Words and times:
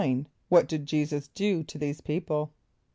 = 0.27 0.49
What 0.49 0.67
did 0.67 0.87
J[=e]´[s+]us 0.87 1.27
do 1.27 1.61
to 1.61 1.77
these 1.77 2.01
people? 2.01 2.53